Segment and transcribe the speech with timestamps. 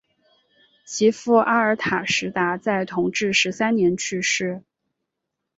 [0.83, 4.63] 其父阿尔塔什达在同治十三年去世。